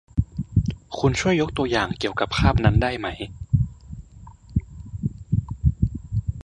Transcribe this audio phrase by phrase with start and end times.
[0.99, 3.07] คุณช่วยยกตัวอย่างเกี่ยวกับคาบนั้นได้ไหม